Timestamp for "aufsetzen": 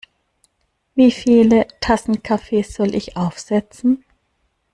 3.17-4.03